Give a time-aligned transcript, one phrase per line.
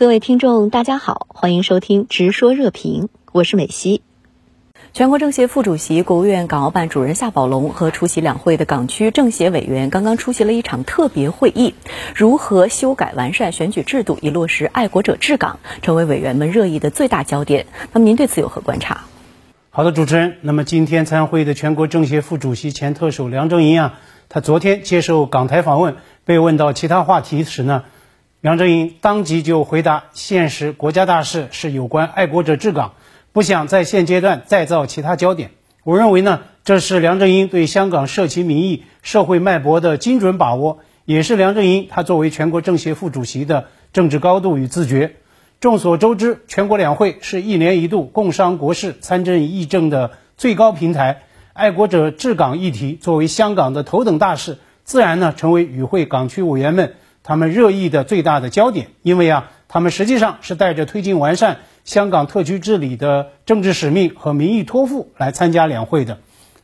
[0.00, 3.02] 各位听众，大家好，欢迎收听《直说热评》，
[3.32, 4.00] 我是美西。
[4.94, 11.74] 全国政协副主席、国务院港澳办主任夏宝龙和出席两会的港区政协委员刚刚出席了一场特别会议，
[12.16, 17.66] 如何修改完善选举制度，以落实爱国者治港，成为委员们热议的最大焦点。
[17.92, 19.02] 那么您对此有何观察？
[19.68, 20.38] 好的，主持人。
[20.40, 23.98] 那么今天参会的全国政协副主席、前特首梁振英啊，
[24.30, 27.84] 他昨天接受港台访问，被问到其他话题时呢？
[28.40, 32.94] 梁振英当即就回答：“现实国家大事是有关爱国者治港，
[33.32, 35.50] 不想在现阶段再造其他焦点。”
[35.84, 45.16] 我认为呢，这是梁振英对香港社情民意、社会脉搏的精准把握，也是梁振英他作为全国政协副主席的政治高度与自觉。
[45.60, 56.94] 众所周知，全国两会是一年一度共商国事、参政议政的最高平台，爱国者治港议题作为香港的头等大事，自然呢成为与会港区委员们。
[57.22, 66.18] 他们热议的最大的焦点，因为啊，他们实际上是带着推进完善香港特区治理的政治使命和民意托付来参加两会的。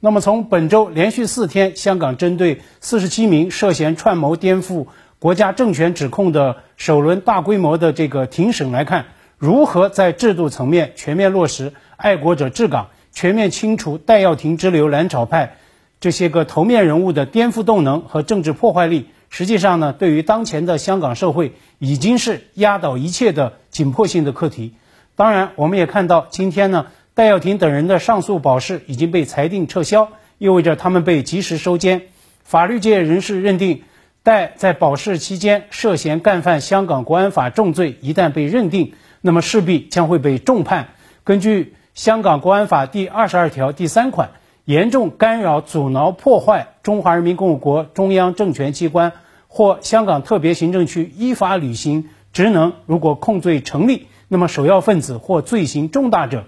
[0.00, 4.86] 那么，从本周连续四天香港针对四十七名涉嫌串谋颠覆
[5.18, 15.56] 国家政权指控的首轮大规模的这个庭审来看，如何在制度层面全面落实爱国者治港，全面清除戴耀廷之流蓝潮派
[15.98, 19.08] 这些个头面人物的颠覆动能和政治破坏力。
[19.30, 24.74] 实际上呢，对于当前的香港社会，已经是压倒一切的紧迫性的课题。
[25.16, 32.02] 当然，我们也看到，今天呢，戴耀廷等人的上诉保释已经被裁定撤销，意味着他们被及时收监。
[32.42, 33.82] 法律界人士认定，
[34.22, 40.88] 戴在保释期间涉嫌干犯香港国安法重罪，一旦被认定，那么势必将会被重判。
[41.24, 44.30] 根据香港国安法第二十二条第三款。
[44.68, 49.14] 严重干扰、阻挠、破坏中华人民共和国中央政权机关
[49.46, 56.44] 或香港特别行政区依法履行职能，如果控罪成立，那么首要分子或罪行重大者，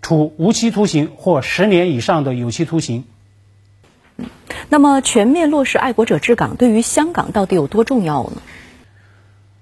[0.00, 3.04] 处无期徒刑或十年以上的有期徒刑。
[4.70, 8.40] 那么，全面落实爱国者治港对于香港到底有多重要呢？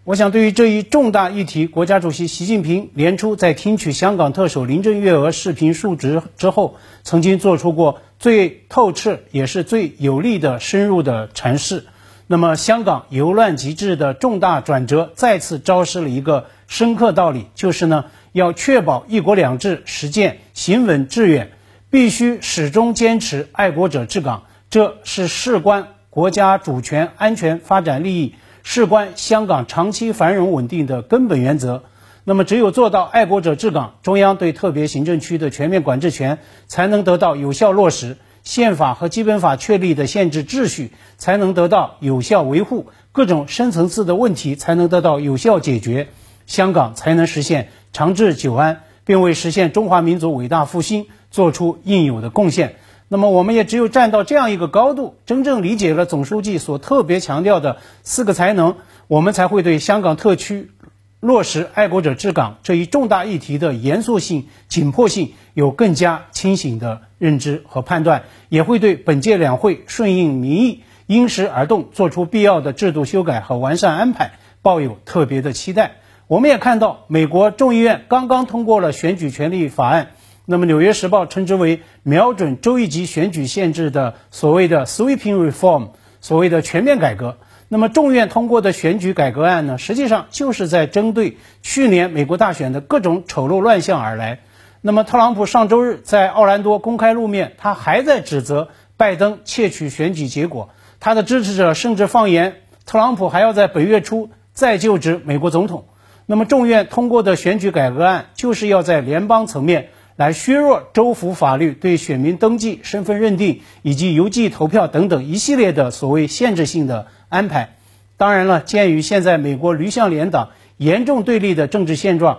[0.06, 11.86] 我想，对于这一重大议题，国家主席习近平年初在听取香港特首林郑月娥视频述职之后，曾经做出过最透彻也是最有力的深入的阐释。
[12.28, 21.50] 那么，香港由乱及治的重大转折，再次昭示了一个深刻道理，就是呢，要确保一国两制实践行稳致远，
[21.90, 28.36] 必须始终坚持爱国者治港，这是事关国家主权、安全、发展利益。
[28.69, 31.84] 事关香港长期繁荣稳定的根本原则，
[32.25, 46.09] 那么只有做到爱国者治港，中央对特别行政区的全面管制权才能得到有效落实，宪法和基本法确立的限制秩序才能得到有效维护，各种深层次的问题才能得到有效解决，
[46.47, 52.75] 香港才能实现长治久安，并为实现中华民族伟大复兴做出应有的贡献。
[53.08, 58.74] 那么，我们也只有站到这样一个高度，真正理解了总书记所特别强调的四个才能，
[59.06, 60.72] 我们才会对香港特区
[61.20, 75.98] 落实爱国者治港这一重大议题的严肃性、紧迫性有更加清醒的认知和判断，也会对本届两会顺应民意、因时而动做出必要的制度修改和完善安排抱有特别的期待。
[76.26, 80.08] 我们也看到，美国众议院刚刚通过了选举权利法案。
[80.48, 85.88] 那么，《纽约时报》称之为瞄准州一级选举限制的所谓的 “sweeping reform”，
[86.20, 87.38] 所谓的全面改革。
[87.68, 94.38] 那么，众院通过的选举改革案呢，实际上就是在针对去年美国大选的各种丑陋乱象而来。
[94.82, 100.68] 那么，特朗普上周日在奥兰多公开露面，他还在指责拜登窃取选举结果。
[101.00, 102.54] 他的支持者甚至放言，
[102.84, 105.86] 特朗普还要在本月初再就职美国总统。
[106.24, 109.88] 那么，众院通过的选举改革案就是要在联邦层面。
[110.16, 117.77] 来削弱州府法律对选民登记、身份认定以及邮寄投票等等一系列的所谓限制性的安排。
[118.16, 122.36] 当然了，鉴于现在美国驴象联党严重对立的政治现状，《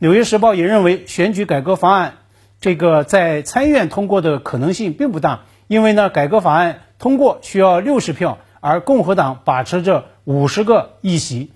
[0.00, 2.18] 纽约时报》也认为选举改革法案
[2.60, 11.52] 这个在参院通过的可能性并不大，因为呢，改革法案通过需要六十票，而共和党把持着五十个议席。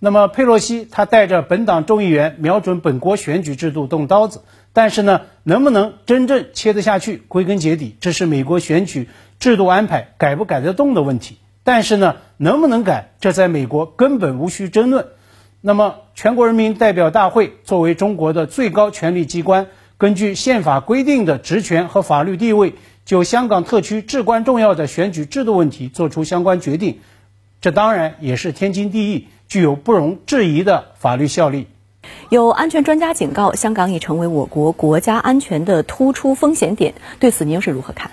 [0.00, 4.42] 那么佩洛西他带着本党众议员瞄准本国选举制度动刀子。
[4.76, 7.16] 但是呢，能不能真正切得下去？
[7.16, 9.08] 归根结底，这是美国选举
[9.38, 11.38] 制度安排改不改得动的问题。
[11.64, 15.06] 但是呢，能不能改，这在美国根本无需争论。
[15.62, 22.74] 那么，全国人民代表大会作为中国的最高权力机关，根据宪法规定的职权和法律地位，
[23.06, 26.98] 就香港特区至关重要的选举制度问题作出相关决定，
[27.62, 31.66] 这当然也是天经地义、具有不容置疑的法律效力。
[32.28, 36.94] 有安全专家警告，香港已成为我国国家安全的突出风险点。
[37.20, 38.10] 对此，您又是如何看？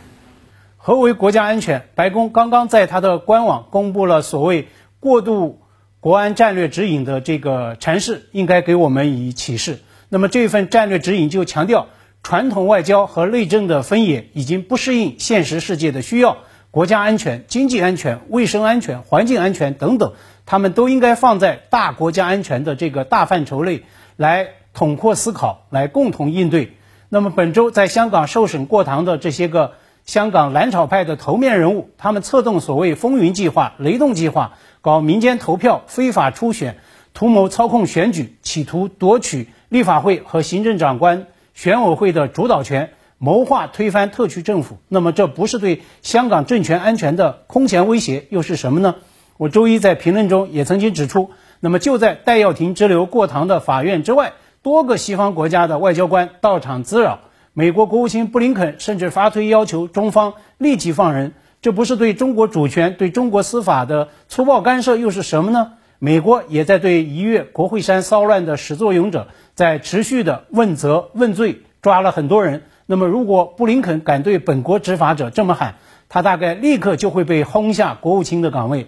[0.78, 1.88] 何为国家安全？
[1.96, 4.68] 白宫刚刚在它的官网公布了所谓
[5.00, 5.60] 过渡
[6.00, 9.80] 国安战略指引的这个阐释，应该给我们以启示。
[10.10, 11.88] 那么这份战略指引就强调，
[12.22, 16.38] 传统外交和内政的分野已经不适应现实世界的需要，
[16.74, 20.14] 国家安全、经济安全、卫生安全、环境安全等等。
[20.48, 23.84] 他们都应该放在大国家安全的这个大范畴内
[24.16, 26.74] 来统括思考，来共同应对。
[27.10, 29.74] 那么本周在香港受审过堂的这些个
[30.04, 36.78] 香港蓝草派的头面人物，他们策动所谓“风云计划”、“雷动计划”，搞民间投票、非法初选，
[37.14, 42.94] 图谋操控选举，企图夺取立法会和行政长官选委会的主导权，
[43.24, 44.80] 谋划推翻特区政府。
[44.90, 48.96] 那么这不是对香港政权安全的空前威胁，又是什么呢？
[49.38, 51.32] 我周一在评论中也曾经指出，
[51.62, 57.22] 那么就在戴耀廷之流过堂的法院之外，多个西方国家的外交官到场滋扰，
[57.54, 61.32] 美国国务卿布林肯甚至发推要求中方立即放人，
[61.62, 65.76] 这不是对中国主权、对中国司法的粗暴干涉又是什么呢？
[65.98, 72.64] 美国也在对一月国会山骚乱的始作俑者在持续的问责问罪，抓了很多人。
[72.86, 75.76] 那么如果布林肯敢对本国执法者这么喊，
[76.10, 78.88] 他大概立刻就会被轰下国务卿的岗位。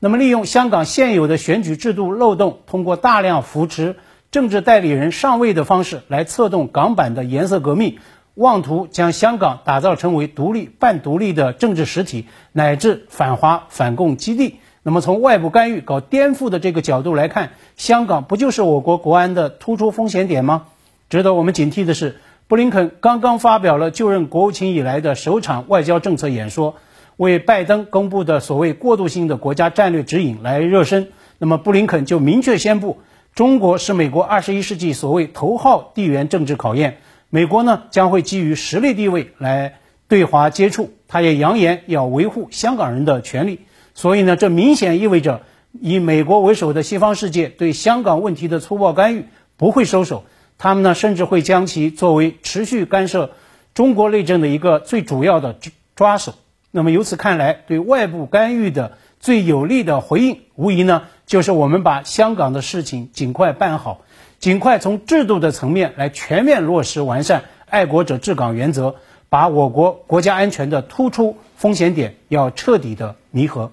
[0.00, 3.96] 那么，利用香港现有的选举制度漏洞，通过大量扶持
[4.30, 7.98] 政治代理人上位的方式来策动港版的颜色革命，
[8.34, 14.56] 妄图将香港打造成为独立、半独立的政治实体，乃至反华反共基地。
[14.82, 20.66] 那么，从外部干预搞颠覆的这个角度来看，香港不就是我国国安的突出风险点吗？
[21.08, 26.76] 值得我们警惕的是，布林肯刚刚发表了就任国务卿以来的首场外交政策演说。
[27.16, 32.98] 为拜登公布的所谓过渡性的国家战略指引来热身，那么布林肯就明确宣布，
[33.36, 36.98] 中国是美国二十一世纪所谓头号地缘政治考验，
[37.30, 43.60] 美国呢将会基于实力地位来对华接触，他也扬言要维护香港人的权利，
[43.94, 49.26] 所以呢，这明显意味着以美国为首的西方世界对香港问题的粗暴干预
[49.56, 50.24] 不会收手，
[50.58, 53.32] 他们呢甚至会将其作为持续干涉
[53.74, 55.56] 中国内政的一个最主要的
[55.94, 56.34] 抓手。
[56.70, 64.02] 那么由此看来，对外部干预的最有力的回应，无疑呢就是我们把香港的事情尽快办好，
[64.38, 68.96] 尽快从制度的层面来全面落实完善爱国者治港原则，
[69.28, 73.72] 把我国国家安全的突出风险点要彻底的弥合。